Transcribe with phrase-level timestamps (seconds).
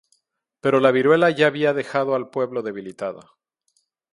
[0.61, 3.37] Pero la viruela ya había dejado al pueblo debilitado.